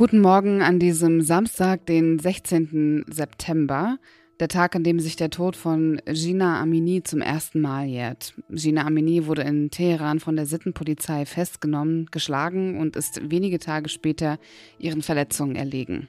[0.00, 3.04] Guten Morgen an diesem Samstag, den 16.
[3.10, 3.98] September,
[4.40, 8.32] der Tag, an dem sich der Tod von Gina Amini zum ersten Mal jährt.
[8.48, 14.38] Gina Amini wurde in Teheran von der Sittenpolizei festgenommen, geschlagen und ist wenige Tage später
[14.78, 16.08] ihren Verletzungen erlegen.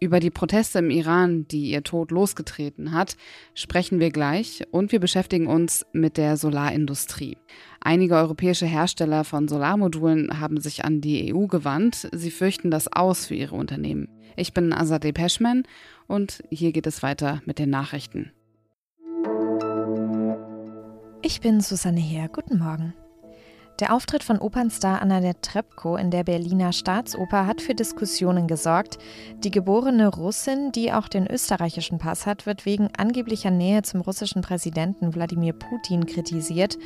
[0.00, 3.16] Über die Proteste im Iran, die ihr Tod losgetreten hat,
[3.54, 7.36] sprechen wir gleich und wir beschäftigen uns mit der Solarindustrie.
[7.80, 12.08] Einige europäische Hersteller von Solarmodulen haben sich an die EU gewandt.
[12.12, 14.08] Sie fürchten das aus für ihre Unternehmen.
[14.36, 15.64] Ich bin Azadeh Peschman
[16.06, 18.30] und hier geht es weiter mit den Nachrichten.
[21.22, 22.28] Ich bin Susanne Heer.
[22.28, 22.94] Guten Morgen.
[23.80, 28.98] Der Auftritt von Opernstar Anna Trebko in der Berliner Staatsoper hat für Diskussionen gesorgt.
[29.44, 34.42] Die geborene Russin, die auch den österreichischen Pass hat, wird wegen angeblicher Nähe zum russischen
[34.42, 36.76] Präsidenten Wladimir Putin kritisiert.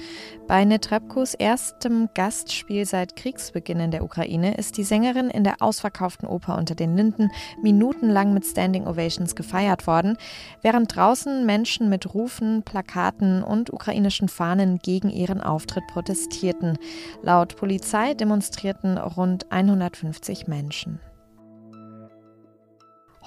[0.47, 6.29] Bei Netrebkos erstem Gastspiel seit Kriegsbeginn in der Ukraine ist die Sängerin in der ausverkauften
[6.29, 7.31] Oper unter den Linden
[7.63, 10.19] minutenlang mit Standing Ovations gefeiert worden,
[10.61, 16.77] während draußen Menschen mit Rufen, Plakaten und ukrainischen Fahnen gegen ihren Auftritt protestierten.
[17.23, 21.01] Laut Polizei demonstrierten rund 150 Menschen.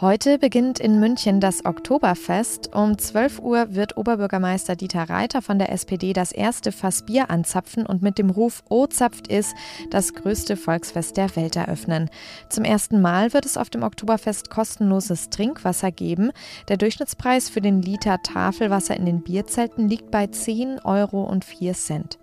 [0.01, 2.75] Heute beginnt in München das Oktoberfest.
[2.75, 7.85] Um 12 Uhr wird Oberbürgermeister Dieter Reiter von der SPD das erste Fass Bier anzapfen
[7.85, 9.55] und mit dem Ruf O zapft ist
[9.91, 12.09] das größte Volksfest der Welt eröffnen.
[12.49, 16.31] Zum ersten Mal wird es auf dem Oktoberfest kostenloses Trinkwasser geben.
[16.67, 21.73] Der Durchschnittspreis für den Liter Tafelwasser in den Bierzelten liegt bei 10 Euro und 4
[21.73, 22.19] Cent.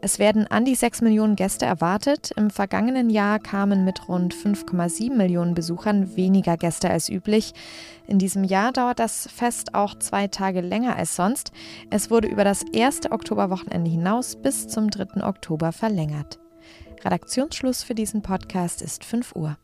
[0.00, 2.30] Es werden an die 6 Millionen Gäste erwartet.
[2.36, 7.52] Im vergangenen Jahr kamen mit rund 5,7 Millionen Besuchern weniger Gäste als üblich.
[8.06, 11.52] In diesem Jahr dauert das Fest auch zwei Tage länger als sonst.
[11.90, 15.24] Es wurde über das erste Oktoberwochenende hinaus bis zum 3.
[15.24, 16.38] Oktober verlängert.
[17.04, 19.56] Redaktionsschluss für diesen Podcast ist 5 Uhr.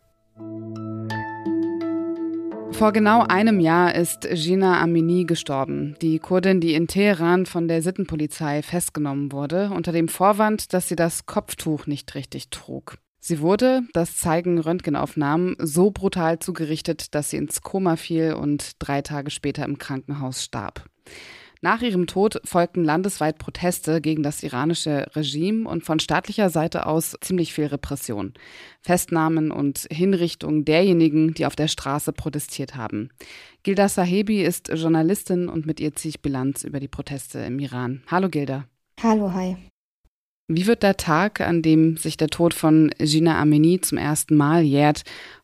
[2.83, 7.80] Vor genau einem Jahr ist Gina Amini gestorben, die Kurdin, die in Teheran von der
[7.80, 12.96] Sittenpolizei festgenommen wurde, unter dem Vorwand, dass sie das Kopftuch nicht richtig trug.
[13.20, 19.01] Sie wurde, das zeigen Röntgenaufnahmen, so brutal zugerichtet, dass sie ins Koma fiel und drei
[19.01, 20.84] Tage später im Krankenhaus starb.
[21.64, 27.17] Nach ihrem Tod folgten landesweit Proteste gegen das iranische Regime und von staatlicher Seite aus
[27.20, 28.34] ziemlich viel Repression.
[28.80, 33.11] Festnahmen und Hinrichtungen derjenigen, die auf der Straße protestiert haben.
[33.62, 38.02] Gilda Sahebi ist Journalistin und mit ihr ziehe ich Bilanz über die Proteste im Iran.
[38.08, 38.64] Hallo Gilda.
[39.01, 39.56] Hallo, hi.
[40.48, 44.63] Wie wird der Tag, an dem sich der Tod von Gina Amini zum ersten Mal
[44.63, 45.03] jährt,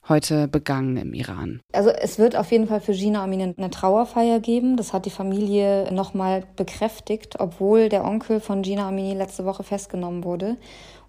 [0.08, 1.60] heute begangen im Iran?
[1.72, 4.76] Also es wird auf jeden Fall für Gina Amini eine Trauerfeier geben.
[4.76, 10.24] Das hat die Familie nochmal bekräftigt, obwohl der Onkel von Gina Amini letzte Woche festgenommen
[10.24, 10.56] wurde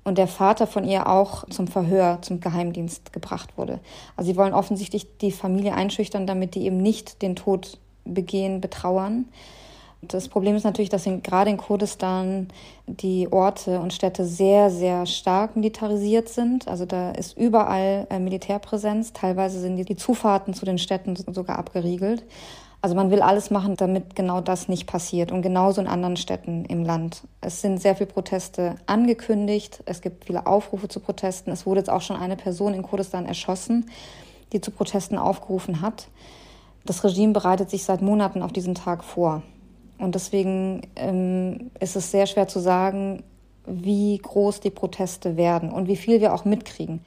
[0.03, 3.79] und der Vater von ihr auch zum Verhör, zum Geheimdienst gebracht wurde.
[4.15, 9.25] Also sie wollen offensichtlich die Familie einschüchtern, damit die eben nicht den Tod begehen, betrauern.
[10.01, 12.47] Das Problem ist natürlich, dass in, gerade in Kurdistan
[12.87, 16.69] die Orte und Städte sehr, sehr stark militarisiert sind.
[16.69, 19.11] Also da ist überall äh, Militärpräsenz.
[19.11, 22.23] Teilweise sind die, die Zufahrten zu den Städten sogar abgeriegelt.
[22.81, 25.33] Also man will alles machen, damit genau das nicht passiert.
[25.33, 27.23] Und genauso in anderen Städten im Land.
[27.41, 29.83] Es sind sehr viele Proteste angekündigt.
[29.85, 31.51] Es gibt viele Aufrufe zu Protesten.
[31.51, 33.89] Es wurde jetzt auch schon eine Person in Kurdistan erschossen,
[34.53, 36.07] die zu Protesten aufgerufen hat.
[36.85, 39.43] Das Regime bereitet sich seit Monaten auf diesen Tag vor.
[39.99, 43.23] Und deswegen ähm, ist es sehr schwer zu sagen,
[43.65, 47.05] wie groß die Proteste werden und wie viel wir auch mitkriegen.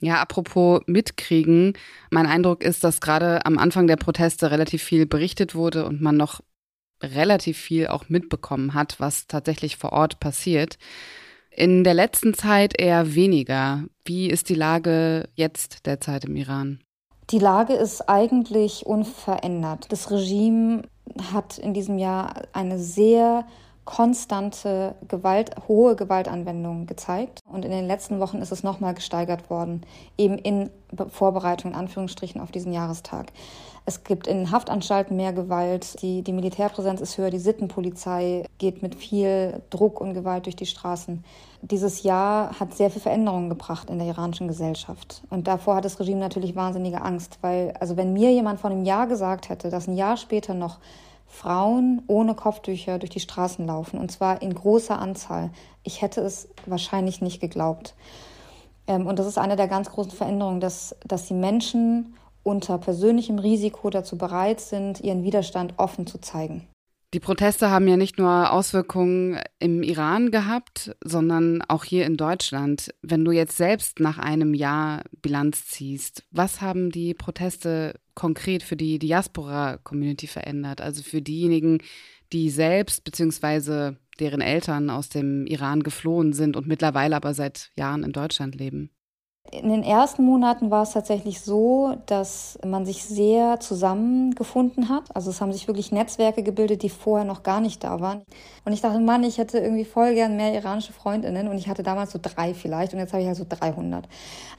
[0.00, 1.72] Ja, apropos mitkriegen,
[2.10, 6.16] mein Eindruck ist, dass gerade am Anfang der Proteste relativ viel berichtet wurde und man
[6.16, 6.40] noch
[7.02, 10.78] relativ viel auch mitbekommen hat, was tatsächlich vor Ort passiert.
[11.50, 13.84] In der letzten Zeit eher weniger.
[14.04, 16.80] Wie ist die Lage jetzt derzeit im Iran?
[17.30, 19.90] Die Lage ist eigentlich unverändert.
[19.90, 20.82] Das Regime
[21.32, 23.44] hat in diesem Jahr eine sehr
[23.88, 27.40] konstante Gewalt, hohe Gewaltanwendung gezeigt.
[27.50, 29.80] Und in den letzten Wochen ist es nochmal gesteigert worden,
[30.18, 30.68] eben in
[31.08, 33.32] Vorbereitung, in Anführungsstrichen, auf diesen Jahrestag.
[33.86, 38.94] Es gibt in Haftanstalten mehr Gewalt, die, die Militärpräsenz ist höher, die Sittenpolizei geht mit
[38.94, 41.24] viel Druck und Gewalt durch die Straßen.
[41.62, 45.22] Dieses Jahr hat sehr viel Veränderungen gebracht in der iranischen Gesellschaft.
[45.30, 48.84] Und davor hat das Regime natürlich wahnsinnige Angst, weil, also wenn mir jemand vor einem
[48.84, 50.76] Jahr gesagt hätte, dass ein Jahr später noch
[51.28, 55.50] Frauen ohne Kopftücher durch die Straßen laufen, und zwar in großer Anzahl.
[55.84, 57.94] Ich hätte es wahrscheinlich nicht geglaubt.
[58.86, 63.38] Ähm, und das ist eine der ganz großen Veränderungen, dass, dass die Menschen unter persönlichem
[63.38, 66.66] Risiko dazu bereit sind, ihren Widerstand offen zu zeigen.
[67.14, 72.94] Die Proteste haben ja nicht nur Auswirkungen im Iran gehabt, sondern auch hier in Deutschland.
[73.00, 78.76] Wenn du jetzt selbst nach einem Jahr Bilanz ziehst, was haben die Proteste konkret für
[78.76, 80.82] die Diaspora-Community verändert?
[80.82, 81.78] Also für diejenigen,
[82.34, 83.96] die selbst bzw.
[84.20, 88.90] deren Eltern aus dem Iran geflohen sind und mittlerweile aber seit Jahren in Deutschland leben?
[89.50, 95.04] In den ersten Monaten war es tatsächlich so, dass man sich sehr zusammengefunden hat.
[95.14, 98.22] Also es haben sich wirklich Netzwerke gebildet, die vorher noch gar nicht da waren.
[98.66, 101.48] Und ich dachte, Mann, ich hätte irgendwie voll gern mehr iranische Freundinnen.
[101.48, 104.06] Und ich hatte damals so drei vielleicht und jetzt habe ich also 300.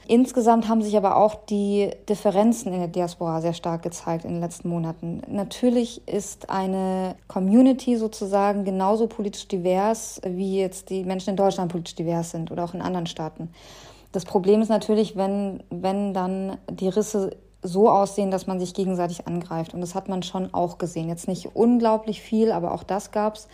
[0.08, 4.40] Insgesamt haben sich aber auch die Differenzen in der Diaspora sehr stark gezeigt in den
[4.40, 5.22] letzten Monaten.
[5.28, 11.94] Natürlich ist eine Community sozusagen genauso politisch divers, wie jetzt die Menschen in Deutschland politisch
[11.94, 13.50] divers sind oder auch in anderen Staaten.
[14.12, 19.26] Das Problem ist natürlich, wenn, wenn dann die Risse so aussehen, dass man sich gegenseitig
[19.26, 19.74] angreift.
[19.74, 21.08] Und das hat man schon auch gesehen.
[21.08, 23.48] Jetzt nicht unglaublich viel, aber auch das gab's.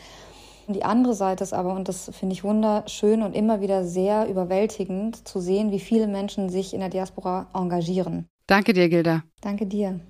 [0.68, 5.26] Die andere Seite ist aber, und das finde ich wunderschön und immer wieder sehr überwältigend,
[5.26, 8.26] zu sehen, wie viele Menschen sich in der Diaspora engagieren.
[8.48, 9.22] Danke dir, Gilda.
[9.40, 10.00] Danke dir.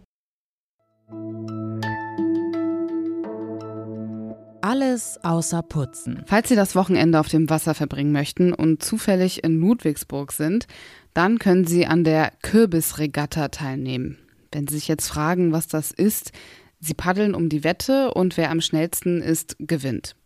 [4.68, 6.24] Alles außer Putzen.
[6.26, 10.66] Falls Sie das Wochenende auf dem Wasser verbringen möchten und zufällig in Ludwigsburg sind,
[11.14, 14.18] dann können Sie an der Kürbisregatta teilnehmen.
[14.50, 16.32] Wenn Sie sich jetzt fragen, was das ist,
[16.80, 20.16] Sie paddeln um die Wette und wer am schnellsten ist, gewinnt.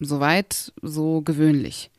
[0.00, 1.92] Soweit, so gewöhnlich.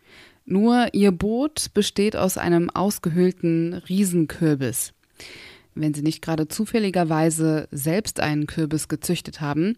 [0.44, 4.92] Nur Ihr Boot besteht aus einem ausgehöhlten Riesenkürbis.
[5.74, 9.78] Wenn Sie nicht gerade zufälligerweise selbst einen Kürbis gezüchtet haben,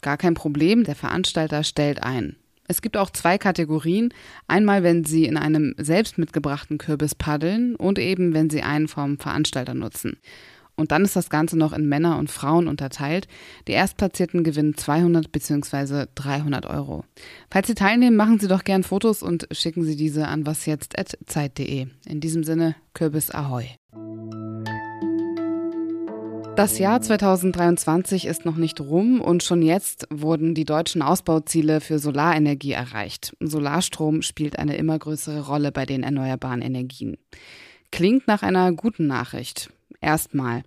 [0.00, 2.36] Gar kein Problem, der Veranstalter stellt ein.
[2.68, 4.12] Es gibt auch zwei Kategorien.
[4.46, 9.18] Einmal, wenn Sie in einem selbst mitgebrachten Kürbis paddeln und eben, wenn Sie einen vom
[9.18, 10.18] Veranstalter nutzen.
[10.76, 13.26] Und dann ist das Ganze noch in Männer und Frauen unterteilt.
[13.66, 16.06] Die Erstplatzierten gewinnen 200 bzw.
[16.14, 17.04] 300 Euro.
[17.50, 21.88] Falls Sie teilnehmen, machen Sie doch gern Fotos und schicken Sie diese an wasjetzt.zeit.de.
[22.06, 23.64] In diesem Sinne, Kürbis Ahoi.
[26.58, 32.00] Das Jahr 2023 ist noch nicht rum und schon jetzt wurden die deutschen Ausbauziele für
[32.00, 33.36] Solarenergie erreicht.
[33.38, 37.16] Solarstrom spielt eine immer größere Rolle bei den erneuerbaren Energien.
[37.92, 39.70] Klingt nach einer guten Nachricht.
[40.00, 40.64] Erstmal.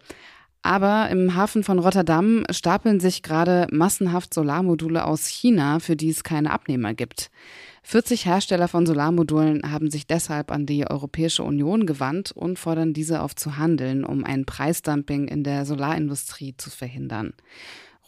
[0.64, 6.24] Aber im Hafen von Rotterdam stapeln sich gerade massenhaft Solarmodule aus China, für die es
[6.24, 7.32] keine Abnehmer gibt.
[7.84, 13.22] 40 Hersteller von Solarmodulen haben sich deshalb an die Europäische Union gewandt und fordern diese
[13.22, 17.34] auf zu handeln, um ein Preisdumping in der Solarindustrie zu verhindern.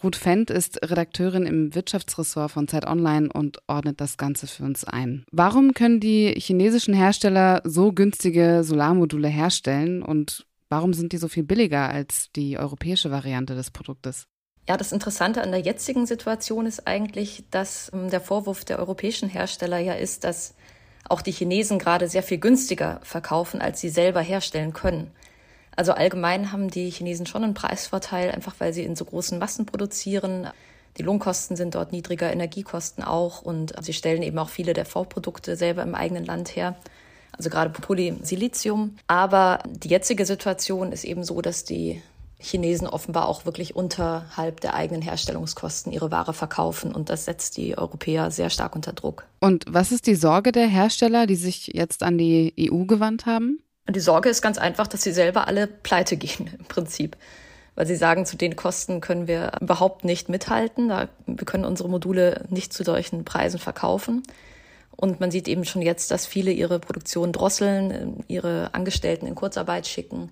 [0.04, 4.84] Ruth Fendt ist Redakteurin im Wirtschaftsressort von Zeit Online und ordnet das Ganze für uns
[4.84, 5.24] ein.
[5.32, 11.44] Warum können die chinesischen Hersteller so günstige Solarmodule herstellen und warum sind die so viel
[11.44, 14.26] billiger als die europäische Variante des Produktes?
[14.68, 19.30] Ja, das Interessante an der jetzigen Situation ist eigentlich, dass ähm, der Vorwurf der europäischen
[19.30, 20.56] Hersteller ja ist, dass
[21.08, 25.12] auch die Chinesen gerade sehr viel günstiger verkaufen, als sie selber herstellen können.
[25.76, 29.68] Also allgemein haben die Chinesen schon einen Preisvorteil, einfach weil sie in so großen Massen
[29.68, 30.50] produzieren.
[30.98, 35.56] Die Lohnkosten sind dort niedriger, Energiekosten auch und sie stellen eben auch viele der Vorprodukte
[35.56, 36.76] selber im eigenen Land her.
[37.38, 38.96] Also gerade Polysilizium.
[39.08, 42.02] Aber die jetzige Situation ist eben so, dass die
[42.44, 46.94] Chinesen offenbar auch wirklich unterhalb der eigenen Herstellungskosten ihre Ware verkaufen.
[46.94, 49.26] Und das setzt die Europäer sehr stark unter Druck.
[49.40, 53.60] Und was ist die Sorge der Hersteller, die sich jetzt an die EU gewandt haben?
[53.88, 57.18] Und die Sorge ist ganz einfach, dass sie selber alle pleite gehen im Prinzip.
[57.76, 60.90] Weil sie sagen, zu den Kosten können wir überhaupt nicht mithalten.
[60.90, 64.22] Da, wir können unsere Module nicht zu solchen Preisen verkaufen.
[65.04, 69.86] Und man sieht eben schon jetzt, dass viele ihre Produktion drosseln, ihre Angestellten in Kurzarbeit
[69.86, 70.30] schicken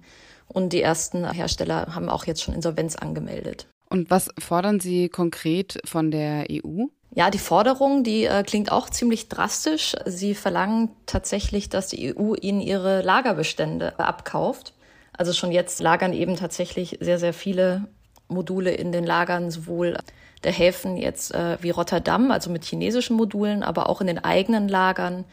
[0.47, 3.67] und die ersten Hersteller haben auch jetzt schon Insolvenz angemeldet.
[3.89, 6.85] Und was fordern Sie konkret von der EU?
[7.13, 9.93] Ja, die Forderung, die äh, klingt auch ziemlich drastisch.
[10.05, 14.73] Sie verlangen tatsächlich, dass die EU ihnen ihre Lagerbestände abkauft.
[15.11, 17.89] Also schon jetzt lagern eben tatsächlich sehr, sehr viele
[18.29, 19.97] Module in den Lagern, sowohl
[20.43, 24.67] der Häfen jetzt äh, wie Rotterdam, also mit chinesischen Modulen, aber auch in den eigenen
[24.67, 25.25] Lagern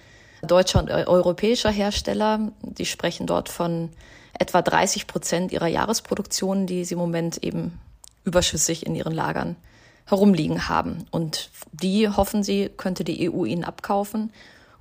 [0.43, 2.53] deutscher und europäischer Hersteller.
[2.63, 3.91] Die sprechen dort von
[4.39, 7.79] etwa 30 Prozent ihrer Jahresproduktion, die sie im Moment eben
[8.25, 9.57] überschüssig in ihren Lagern
[10.07, 11.07] herumliegen haben.
[11.11, 14.33] Und die hoffen sie, könnte die EU ihnen abkaufen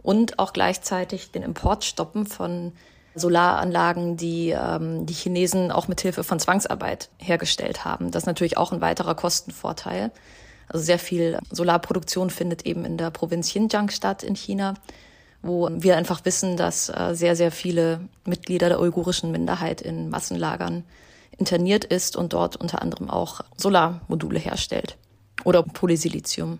[0.01, 2.73] und auch gleichzeitig den Import stoppen von
[3.17, 8.11] Solaranlagen, die ähm, die Chinesen auch mit Hilfe von Zwangsarbeit hergestellt haben.
[8.11, 10.11] Das ist natürlich auch ein weiterer Kostenvorteil.
[10.69, 14.73] Also sehr viel Solarproduktion findet eben in der Provinz Xinjiang statt in China
[15.41, 20.83] wo wir einfach wissen, dass äh, sehr, sehr viele Mitglieder der uigurischen Minderheit in Massenlagern
[21.37, 24.97] interniert ist und dort unter anderem auch Solarmodule herstellt.
[25.43, 26.59] oder Polysilizium.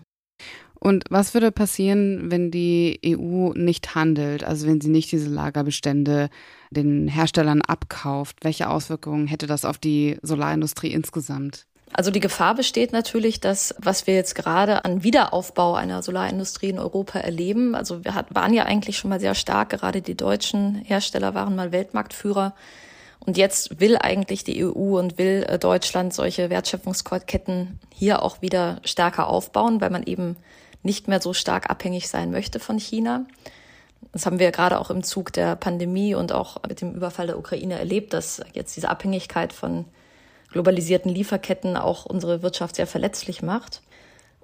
[0.80, 6.30] Und was würde passieren, wenn die EU nicht handelt, also wenn sie nicht diese Lagerbestände
[6.70, 8.38] den Herstellern abkauft?
[8.42, 11.66] Welche Auswirkungen hätte das auf die Solarindustrie insgesamt?
[11.92, 16.78] Also die Gefahr besteht natürlich, dass was wir jetzt gerade an Wiederaufbau einer Solarindustrie in
[16.78, 21.34] Europa erleben, also wir waren ja eigentlich schon mal sehr stark, gerade die deutschen Hersteller
[21.34, 22.54] waren mal Weltmarktführer.
[23.20, 28.80] Und jetzt will eigentlich die EU und will äh, Deutschland solche Wertschöpfungsketten hier auch wieder
[28.84, 30.36] stärker aufbauen, weil man eben
[30.82, 33.26] nicht mehr so stark abhängig sein möchte von China.
[34.12, 37.38] Das haben wir gerade auch im Zug der Pandemie und auch mit dem Überfall der
[37.38, 39.84] Ukraine erlebt, dass jetzt diese Abhängigkeit von
[40.50, 43.82] globalisierten Lieferketten auch unsere Wirtschaft sehr verletzlich macht.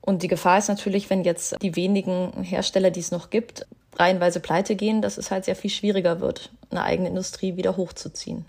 [0.01, 4.41] Und die Gefahr ist natürlich, wenn jetzt die wenigen Hersteller, die es noch gibt, reihenweise
[4.41, 8.45] pleite gehen, dass es halt sehr viel schwieriger wird, eine eigene Industrie wieder hochzuziehen.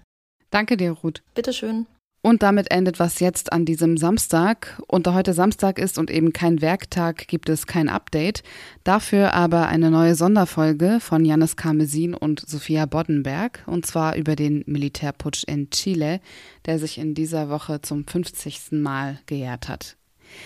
[0.49, 1.21] Danke dir, Ruth.
[1.33, 1.87] Bitteschön.
[2.25, 4.81] Und damit endet was jetzt an diesem Samstag.
[4.87, 8.41] Und da heute Samstag ist und eben kein Werktag, gibt es kein Update.
[8.83, 13.61] Dafür aber eine neue Sonderfolge von Janis Karmesin und Sophia Boddenberg.
[13.67, 16.19] Und zwar über den Militärputsch in Chile,
[16.65, 18.71] der sich in dieser Woche zum 50.
[18.71, 19.95] Mal gejährt hat.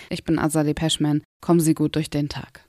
[0.10, 1.24] Ich bin Azadeh Peschman.
[1.40, 2.69] Kommen Sie gut durch den Tag.